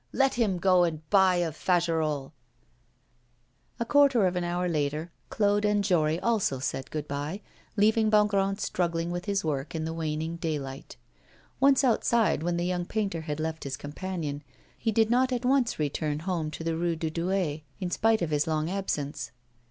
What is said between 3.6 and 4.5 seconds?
A quarter of an